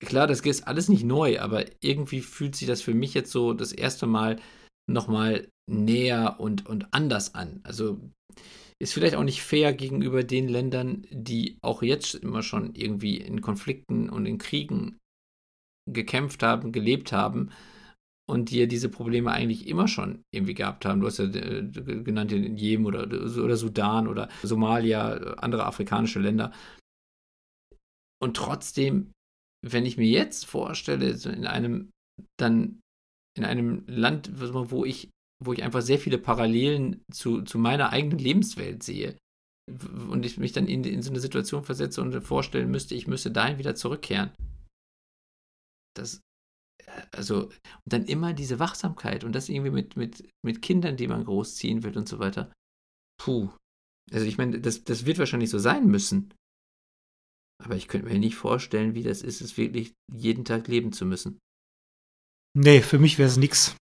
[0.00, 3.52] Klar, das ist alles nicht neu, aber irgendwie fühlt sich das für mich jetzt so
[3.52, 4.40] das erste Mal
[4.88, 7.60] nochmal näher und, und anders an.
[7.64, 8.00] Also
[8.80, 13.40] ist vielleicht auch nicht fair gegenüber den Ländern, die auch jetzt immer schon irgendwie in
[13.40, 14.98] Konflikten und in Kriegen
[15.90, 17.50] gekämpft haben, gelebt haben
[18.28, 21.00] und die ja diese Probleme eigentlich immer schon irgendwie gehabt haben.
[21.00, 26.52] Du hast ja äh, genannt in Jemen oder, oder Sudan oder Somalia, andere afrikanische Länder.
[28.20, 29.12] Und trotzdem,
[29.66, 31.90] wenn ich mir jetzt vorstelle, so in einem
[32.38, 32.80] dann
[33.36, 38.18] in einem Land, wo ich wo ich einfach sehr viele Parallelen zu, zu meiner eigenen
[38.18, 39.16] Lebenswelt sehe.
[40.10, 43.30] Und ich mich dann in, in so eine Situation versetze und vorstellen müsste, ich müsste
[43.30, 44.32] dahin wieder zurückkehren.
[45.94, 46.20] Das,
[47.12, 47.52] also, und
[47.84, 51.96] dann immer diese Wachsamkeit und das irgendwie mit, mit, mit Kindern, die man großziehen will
[51.96, 52.52] und so weiter.
[53.20, 53.50] Puh.
[54.10, 56.32] Also ich meine, das, das wird wahrscheinlich so sein müssen.
[57.62, 61.04] Aber ich könnte mir nicht vorstellen, wie das ist, es wirklich jeden Tag leben zu
[61.04, 61.38] müssen.
[62.56, 63.76] Nee, für mich wäre es nichts.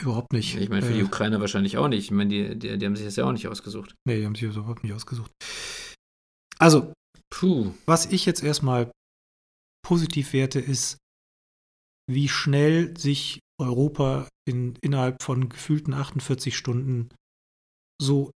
[0.00, 0.56] Überhaupt nicht.
[0.56, 2.04] Ich meine, für äh, die Ukrainer wahrscheinlich auch nicht.
[2.04, 3.94] Ich meine, die, die, die, haben sich das ja auch nicht ausgesucht.
[4.06, 5.30] Nee, die haben sich das überhaupt nicht ausgesucht.
[6.58, 6.92] Also,
[7.30, 7.74] Puh.
[7.86, 8.90] was ich jetzt erstmal
[9.84, 10.96] positiv werte, ist,
[12.10, 17.10] wie schnell sich Europa in, innerhalb von gefühlten 48 Stunden
[18.00, 18.30] so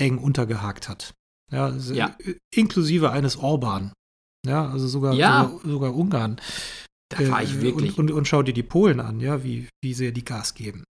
[0.00, 1.14] eng untergehakt hat.
[1.50, 2.16] Ja, ja.
[2.54, 3.92] inklusive eines Orban.
[4.46, 5.44] Ja, also sogar, ja.
[5.44, 6.40] sogar, sogar Ungarn.
[7.10, 7.98] Da war ich wirklich.
[7.98, 10.84] Und, und, und, schau dir die Polen an, ja, wie, wie sehr die Gas geben.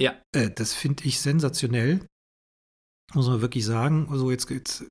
[0.00, 0.20] Ja.
[0.34, 2.04] Äh, das finde ich sensationell.
[3.14, 4.08] Muss man wirklich sagen.
[4.10, 4.84] Also jetzt, jetzt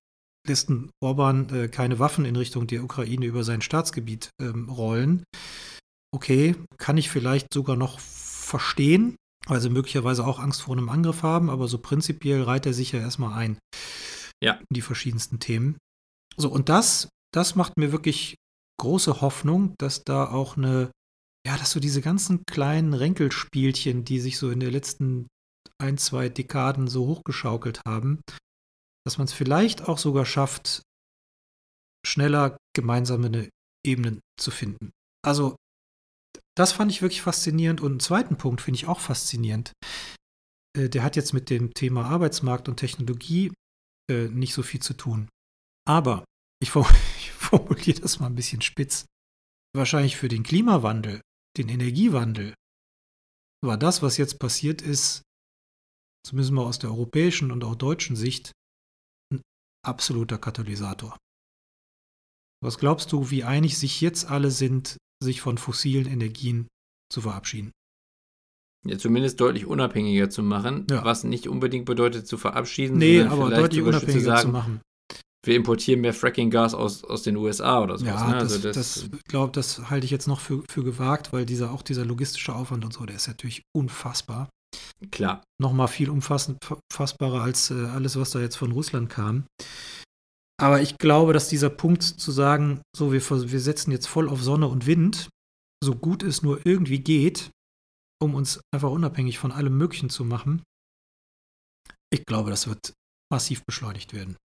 [0.48, 5.24] lässt Orban äh, keine Waffen in Richtung der Ukraine über sein Staatsgebiet ähm, rollen.
[6.12, 11.24] Okay, kann ich vielleicht sogar noch verstehen, weil sie möglicherweise auch Angst vor einem Angriff
[11.24, 13.58] haben, aber so prinzipiell reiht er sich ja erstmal ein.
[14.44, 14.62] Ja.
[14.70, 15.78] Die verschiedensten Themen.
[16.38, 18.36] So, und das, das macht mir wirklich
[18.80, 20.92] große Hoffnung, dass da auch eine,
[21.46, 25.28] ja, dass so diese ganzen kleinen Ränkelspielchen, die sich so in den letzten
[25.82, 28.22] ein, zwei Dekaden so hochgeschaukelt haben,
[29.06, 30.82] dass man es vielleicht auch sogar schafft,
[32.06, 33.50] schneller gemeinsame
[33.86, 34.92] Ebenen zu finden.
[35.26, 35.56] Also
[36.58, 37.82] das fand ich wirklich faszinierend.
[37.82, 39.72] Und einen zweiten Punkt finde ich auch faszinierend.
[40.78, 43.52] Äh, der hat jetzt mit dem Thema Arbeitsmarkt und Technologie
[44.10, 45.30] äh, nicht so viel zu tun.
[45.88, 46.26] Aber
[46.62, 46.76] ich,
[47.18, 49.06] ich formuliere das mal ein bisschen spitz.
[49.76, 51.22] Wahrscheinlich für den Klimawandel,
[51.58, 52.54] den Energiewandel,
[53.64, 55.22] war das, was jetzt passiert ist,
[56.26, 58.52] zumindest mal aus der europäischen und auch deutschen Sicht,
[59.32, 59.42] ein
[59.86, 61.18] absoluter Katalysator.
[62.62, 66.68] Was glaubst du, wie einig sich jetzt alle sind, sich von fossilen Energien
[67.12, 67.72] zu verabschieden?
[68.90, 71.04] Ja, zumindest deutlich unabhängiger zu machen, Ja.
[71.06, 74.48] was nicht unbedingt bedeutet zu verabschieden, Nee, sondern aber vielleicht deutlich sogar zu unabhängiger sagen,
[74.48, 74.82] zu machen.
[75.46, 78.14] wir importieren mehr Fracking-Gas aus, aus den USA oder sowas.
[78.14, 78.34] Ja, ne?
[78.40, 81.46] das, also das, das, ich glaube, das halte ich jetzt noch für, für gewagt, weil
[81.46, 84.50] dieser auch dieser logistische Aufwand und so, der ist natürlich unfassbar.
[85.12, 85.42] klar.
[85.62, 86.58] Nochmal viel umfassend,
[86.94, 89.46] fassbarer als äh, alles, was da jetzt von Russland kam.
[90.62, 94.44] Aber ich glaube, dass dieser Punkt zu sagen, so, wir, wir setzen jetzt voll auf
[94.44, 95.30] Sonne und Wind,
[95.82, 97.50] so gut es nur irgendwie geht,
[98.22, 100.64] um uns einfach unabhängig von allem Möglichen zu machen,
[102.12, 102.94] ich glaube, das wird
[103.32, 104.36] massiv beschleunigt werden.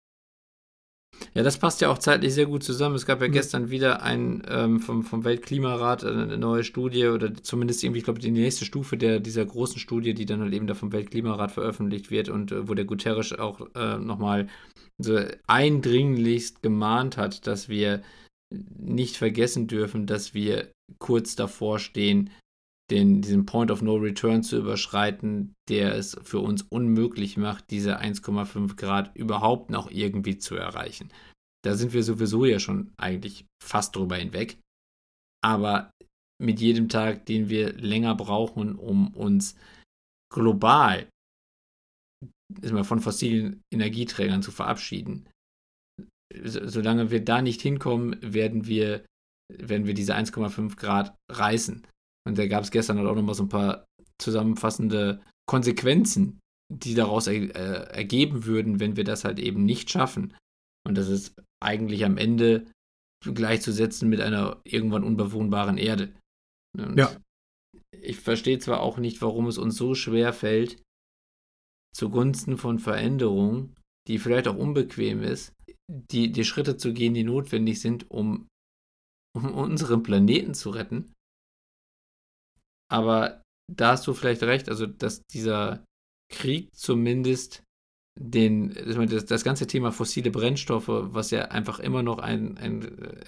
[1.33, 2.95] Ja, das passt ja auch zeitlich sehr gut zusammen.
[2.95, 3.33] Es gab ja Mhm.
[3.33, 8.03] gestern wieder ein ähm, vom, vom Weltklimarat äh, eine neue Studie oder zumindest irgendwie, ich
[8.03, 11.51] glaube, die nächste Stufe der, dieser großen Studie, die dann halt eben da vom Weltklimarat
[11.51, 14.47] veröffentlicht wird und äh, wo der Guterres auch äh, nochmal
[14.97, 18.01] so eindringlichst gemahnt hat, dass wir
[18.77, 22.29] nicht vergessen dürfen, dass wir kurz davor stehen,
[22.91, 27.99] den, diesen Point of No Return zu überschreiten, der es für uns unmöglich macht, diese
[27.99, 31.11] 1,5 Grad überhaupt noch irgendwie zu erreichen.
[31.63, 34.59] Da sind wir sowieso ja schon eigentlich fast drüber hinweg.
[35.43, 35.89] Aber
[36.39, 39.55] mit jedem Tag, den wir länger brauchen, um uns
[40.31, 41.07] global
[42.83, 45.27] von fossilen Energieträgern zu verabschieden,
[46.43, 49.05] so- solange wir da nicht hinkommen, werden wir,
[49.51, 51.87] werden wir diese 1,5 Grad reißen.
[52.27, 53.85] Und da gab es gestern halt auch nochmal so ein paar
[54.21, 56.39] zusammenfassende Konsequenzen,
[56.73, 60.35] die daraus er, äh, ergeben würden, wenn wir das halt eben nicht schaffen.
[60.87, 62.65] Und das ist eigentlich am Ende
[63.23, 66.13] gleichzusetzen mit einer irgendwann unbewohnbaren Erde.
[66.77, 67.15] Und Ja.
[68.01, 70.81] Ich verstehe zwar auch nicht, warum es uns so schwer fällt,
[71.95, 73.75] zugunsten von Veränderungen,
[74.07, 75.53] die vielleicht auch unbequem ist,
[75.89, 78.47] die, die Schritte zu gehen, die notwendig sind, um,
[79.35, 81.13] um unseren Planeten zu retten.
[82.91, 85.83] Aber da hast du vielleicht recht, also dass dieser
[86.31, 87.63] Krieg zumindest
[88.17, 93.23] den, das, das ganze Thema fossile Brennstoffe, was ja einfach immer noch ein, ein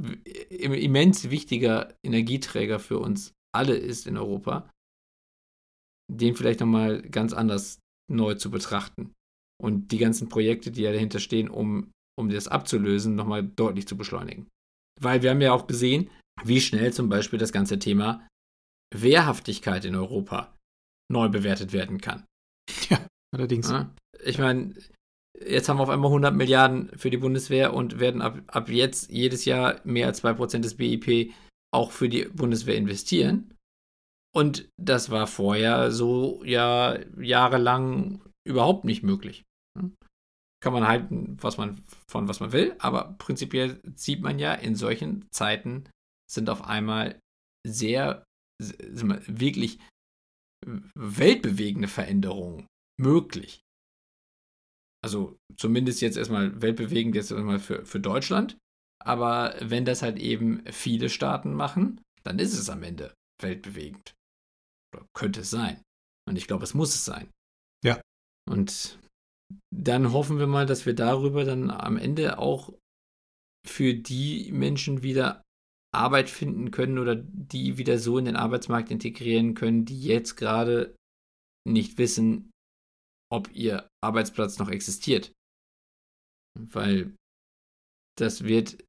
[0.00, 4.70] äh, immens wichtiger Energieträger für uns alle ist in Europa,
[6.12, 9.14] den vielleicht nochmal ganz anders neu zu betrachten
[9.60, 13.96] und die ganzen Projekte, die ja dahinter stehen, um, um das abzulösen, nochmal deutlich zu
[13.96, 14.48] beschleunigen.
[15.00, 16.10] Weil wir haben ja auch gesehen,
[16.44, 18.27] wie schnell zum Beispiel das ganze Thema
[18.94, 20.54] Wehrhaftigkeit in Europa
[21.10, 22.24] neu bewertet werden kann.
[22.90, 23.72] Ja, allerdings.
[24.24, 24.74] Ich meine,
[25.40, 29.10] jetzt haben wir auf einmal 100 Milliarden für die Bundeswehr und werden ab, ab jetzt
[29.10, 31.32] jedes Jahr mehr als 2% des BIP
[31.74, 33.54] auch für die Bundeswehr investieren.
[34.34, 39.44] Und das war vorher so ja jahrelang überhaupt nicht möglich.
[40.60, 44.74] Kann man halten, was man von was man will, aber prinzipiell sieht man ja, in
[44.74, 45.88] solchen Zeiten
[46.30, 47.20] sind auf einmal
[47.66, 48.24] sehr,
[48.58, 49.78] wirklich
[50.66, 52.66] weltbewegende Veränderungen
[53.00, 53.62] möglich.
[55.04, 58.58] Also zumindest jetzt erstmal weltbewegend jetzt erstmal für, für Deutschland.
[59.04, 64.14] Aber wenn das halt eben viele Staaten machen, dann ist es am Ende weltbewegend.
[64.92, 65.82] Oder könnte es sein.
[66.28, 67.30] Und ich glaube, es muss es sein.
[67.84, 68.00] Ja.
[68.50, 68.98] Und
[69.74, 72.72] dann hoffen wir mal, dass wir darüber dann am Ende auch
[73.66, 75.44] für die Menschen wieder
[75.94, 80.94] Arbeit finden können oder die wieder so in den Arbeitsmarkt integrieren können, die jetzt gerade
[81.66, 82.50] nicht wissen,
[83.30, 85.32] ob ihr Arbeitsplatz noch existiert.
[86.58, 87.14] Weil
[88.18, 88.84] das wird,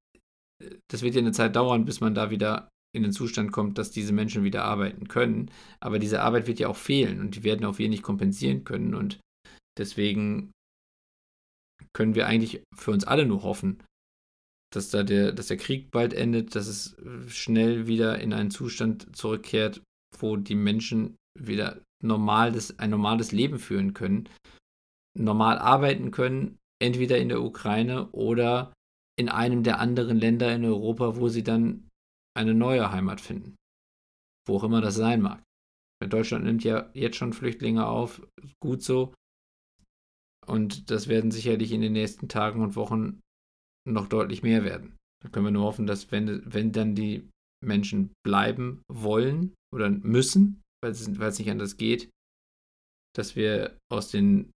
[0.89, 3.91] das wird ja eine Zeit dauern, bis man da wieder in den Zustand kommt, dass
[3.91, 5.51] diese Menschen wieder arbeiten können.
[5.79, 8.95] Aber diese Arbeit wird ja auch fehlen und die werden auch wenig kompensieren können.
[8.95, 9.19] Und
[9.77, 10.51] deswegen
[11.93, 13.83] können wir eigentlich für uns alle nur hoffen,
[14.71, 16.95] dass da der, dass der Krieg bald endet, dass es
[17.27, 19.81] schnell wieder in einen Zustand zurückkehrt,
[20.17, 24.29] wo die Menschen wieder normales, ein normales Leben führen können,
[25.17, 28.73] normal arbeiten können, entweder in der Ukraine oder
[29.17, 31.89] in einem der anderen Länder in Europa, wo sie dann
[32.37, 33.55] eine neue Heimat finden.
[34.47, 35.43] Wo auch immer das sein mag.
[36.07, 38.25] Deutschland nimmt ja jetzt schon Flüchtlinge auf,
[38.61, 39.13] gut so.
[40.45, 43.19] Und das werden sicherlich in den nächsten Tagen und Wochen
[43.87, 44.97] noch deutlich mehr werden.
[45.23, 47.27] Da können wir nur hoffen, dass wenn, wenn dann die
[47.63, 52.09] Menschen bleiben wollen oder müssen, weil es, weil es nicht anders geht,
[53.15, 54.51] dass wir aus, den,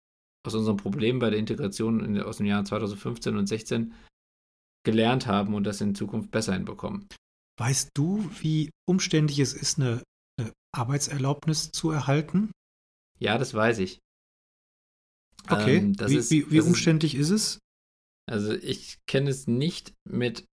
[0.46, 3.94] aus unseren Problemen bei der Integration in, aus dem Jahr 2015 und 2016
[4.84, 7.08] gelernt haben und das in Zukunft besser hinbekommen.
[7.58, 10.02] Weißt du, wie umständlich es ist, eine,
[10.38, 12.50] eine Arbeitserlaubnis zu erhalten?
[13.18, 13.98] Ja, das weiß ich.
[15.48, 17.58] Okay, ähm, wie, ist, wie, wie umständlich ist, ist es?
[18.30, 20.44] Also ich kenne es nicht mit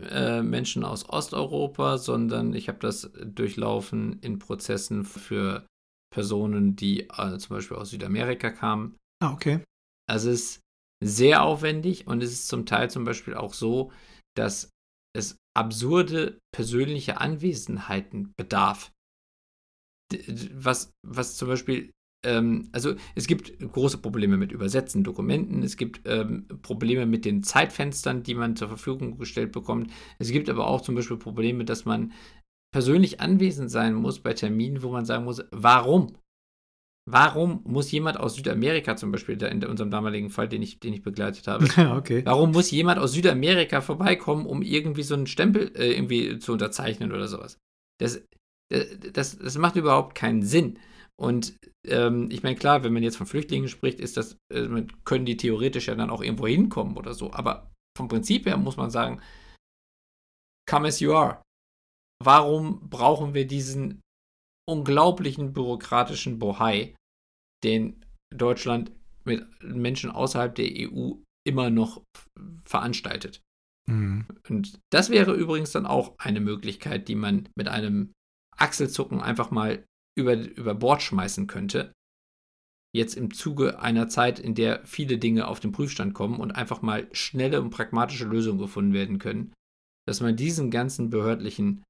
[0.00, 5.66] äh, Menschen aus Osteuropa, sondern ich habe das durchlaufen in Prozessen für
[6.12, 8.96] Personen, die äh, zum Beispiel aus Südamerika kamen.
[9.22, 9.62] Ah, okay.
[10.08, 10.60] Also es ist
[11.02, 13.92] sehr aufwendig und es ist zum Teil zum Beispiel auch so,
[14.36, 14.70] dass
[15.16, 18.92] es absurde persönliche Anwesenheiten bedarf.
[20.52, 21.90] Was, was zum Beispiel
[22.24, 27.42] ähm, also es gibt große Probleme mit Übersetzen, Dokumenten, es gibt ähm, Probleme mit den
[27.42, 29.90] Zeitfenstern, die man zur Verfügung gestellt bekommt.
[30.18, 32.12] Es gibt aber auch zum Beispiel Probleme, dass man
[32.72, 36.16] persönlich anwesend sein muss bei Terminen, wo man sagen muss, warum?
[37.10, 41.02] Warum muss jemand aus Südamerika zum Beispiel, in unserem damaligen Fall, den ich, den ich
[41.02, 41.64] begleitet habe,
[41.96, 42.22] okay.
[42.24, 47.10] warum muss jemand aus Südamerika vorbeikommen, um irgendwie so einen Stempel äh, irgendwie zu unterzeichnen
[47.10, 47.58] oder sowas?
[47.98, 48.22] Das,
[49.12, 50.78] das, das macht überhaupt keinen Sinn.
[51.16, 51.56] Und
[51.86, 55.36] ähm, ich meine, klar, wenn man jetzt von Flüchtlingen spricht, ist das, äh, können die
[55.36, 57.32] theoretisch ja dann auch irgendwo hinkommen oder so.
[57.32, 59.20] Aber vom Prinzip her muss man sagen,
[60.68, 61.42] come as you are.
[62.22, 64.00] Warum brauchen wir diesen
[64.68, 66.94] unglaublichen bürokratischen Bohai,
[67.64, 68.92] den Deutschland
[69.24, 71.14] mit Menschen außerhalb der EU
[71.46, 72.02] immer noch
[72.64, 73.40] veranstaltet?
[73.88, 74.26] Mhm.
[74.48, 78.12] Und das wäre übrigens dann auch eine Möglichkeit, die man mit einem
[78.56, 79.84] Achselzucken einfach mal
[80.16, 81.92] über, über Bord schmeißen könnte.
[82.94, 86.82] Jetzt im Zuge einer Zeit, in der viele Dinge auf den Prüfstand kommen und einfach
[86.82, 89.52] mal schnelle und pragmatische Lösungen gefunden werden können,
[90.08, 91.84] dass man diesen ganzen behördlichen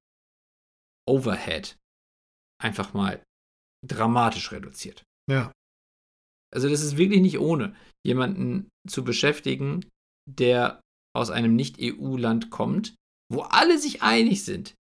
[1.09, 1.77] Overhead
[2.63, 3.23] einfach mal
[3.87, 5.03] dramatisch reduziert.
[5.31, 5.53] Ja.
[6.55, 9.89] Also das ist wirklich nicht ohne, jemanden zu beschäftigen,
[10.29, 10.81] der
[11.17, 12.95] aus einem Nicht-EU-Land kommt,
[13.33, 14.75] wo alle sich einig sind,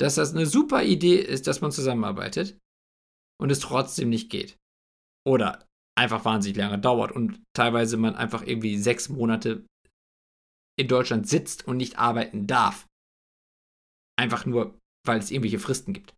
[0.00, 2.58] dass das eine super Idee ist, dass man zusammenarbeitet
[3.40, 4.56] und es trotzdem nicht geht.
[5.26, 5.66] Oder
[5.98, 9.66] einfach wahnsinnig lange dauert und teilweise man einfach irgendwie sechs Monate
[10.78, 12.86] in Deutschland sitzt und nicht arbeiten darf.
[14.16, 16.14] Einfach nur, weil es irgendwelche Fristen gibt.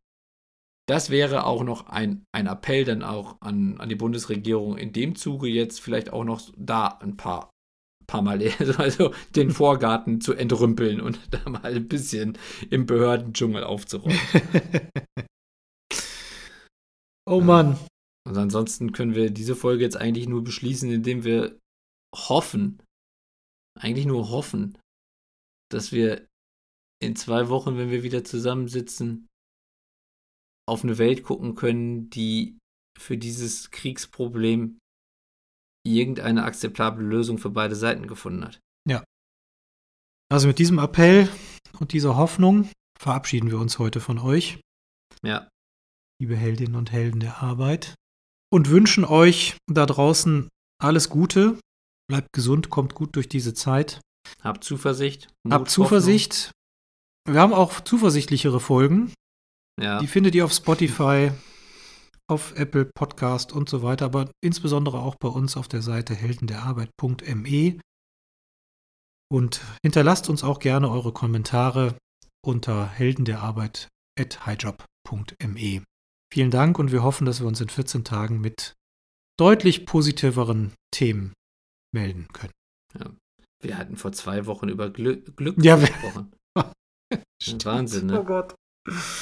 [0.87, 5.15] Das wäre auch noch ein, ein Appell dann auch an, an die Bundesregierung in dem
[5.15, 7.51] Zuge jetzt vielleicht auch noch da ein paar
[8.11, 8.43] paar Mal
[8.79, 12.37] also den Vorgarten zu entrümpeln und da mal ein bisschen
[12.69, 14.19] im Behördendschungel aufzuräumen.
[17.27, 17.79] oh Mann.
[18.29, 21.59] Und ansonsten können wir diese Folge jetzt eigentlich nur beschließen, indem wir
[22.15, 22.83] hoffen,
[23.79, 24.77] eigentlich nur hoffen,
[25.71, 26.27] dass wir
[27.03, 29.29] in zwei Wochen, wenn wir wieder zusammensitzen,
[30.69, 32.59] auf eine Welt gucken können, die
[32.99, 34.79] für dieses Kriegsproblem
[35.85, 38.61] irgendeine akzeptable Lösung für beide Seiten gefunden hat.
[38.89, 39.05] Ja.
[40.31, 41.29] Also mit diesem Appell
[41.79, 44.61] und dieser Hoffnung verabschieden wir uns heute von euch.
[45.23, 45.49] Ja.
[46.21, 47.95] Liebe Heldinnen und Helden der Arbeit.
[48.53, 50.49] Und wünschen euch da draußen
[50.83, 51.59] alles Gute.
[52.09, 54.01] Bleibt gesund, kommt gut durch diese Zeit.
[54.43, 55.29] Habt Zuversicht.
[55.45, 56.35] Mut, Habt Zuversicht.
[56.35, 57.35] Hoffnung.
[57.35, 59.13] Wir haben auch zuversichtlichere Folgen.
[59.81, 59.99] Ja.
[60.01, 61.31] Die findet ihr auf Spotify,
[62.31, 67.79] auf Apple Podcast und so weiter, aber insbesondere auch bei uns auf der Seite heldenderarbeit.me.
[69.33, 71.97] Und hinterlasst uns auch gerne eure Kommentare
[72.45, 75.85] unter heldenderarbeit.highjob.me.
[76.33, 78.75] Vielen Dank und wir hoffen, dass wir uns in 14 Tagen mit
[79.39, 81.33] deutlich positiveren Themen
[81.93, 82.53] melden können.
[82.99, 83.11] Ja.
[83.63, 86.33] Wir hatten vor zwei Wochen über Glück, Glück ja, gesprochen.
[87.65, 88.21] Wahnsinn, ne?
[88.21, 88.55] Oh Gott.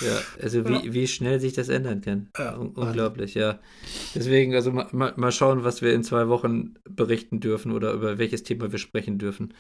[0.01, 2.29] Ja, also wie, wie schnell sich das ändern kann.
[2.39, 3.59] Ja, Unglaublich, ja.
[4.15, 8.43] Deswegen, also mal, mal schauen, was wir in zwei Wochen berichten dürfen oder über welches
[8.43, 9.55] Thema wir sprechen dürfen.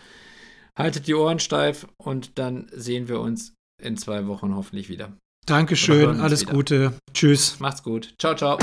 [0.76, 5.12] Haltet die Ohren steif und dann sehen wir uns in zwei Wochen hoffentlich wieder.
[5.46, 6.52] Dankeschön, alles wieder.
[6.52, 6.92] Gute.
[7.14, 7.58] Tschüss.
[7.58, 8.14] Macht's gut.
[8.18, 8.58] Ciao, ciao.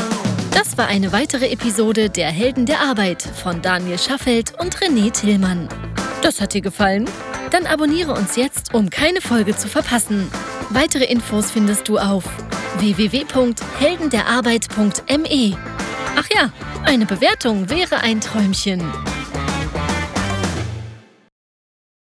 [0.51, 5.67] Das war eine weitere Episode der Helden der Arbeit von Daniel Schaffelt und René Tillmann.
[6.22, 7.09] Das hat dir gefallen?
[7.51, 10.28] Dann abonniere uns jetzt, um keine Folge zu verpassen.
[10.70, 12.26] Weitere Infos findest du auf
[12.80, 15.57] www.heldenderarbeit.me.
[16.18, 16.51] Ach ja,
[16.84, 18.82] eine Bewertung wäre ein Träumchen.